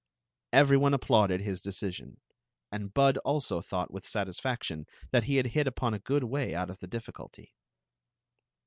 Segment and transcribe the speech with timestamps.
[0.31, 2.19] *' Every one applauded his decision,
[2.71, 6.71] and Bud dso thought with satisfaction that he had hit upon a good way out
[6.71, 7.49] of the difficuhy.